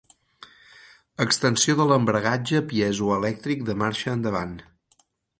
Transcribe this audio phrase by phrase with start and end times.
[1.25, 4.57] Extensió de l'embragatge piezoelèctric de marxa endavant.